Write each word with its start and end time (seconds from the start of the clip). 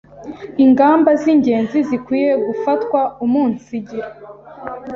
ingamba 0.65 1.09
z’ingenzi 1.21 1.77
zikwiye 1.89 2.31
gufatwa 2.47 2.99
umunsigira 3.25 4.09